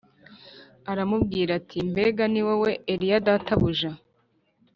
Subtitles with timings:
[0.91, 3.91] aramubwira ati “Mbega ni wowe, Eliya databuja?”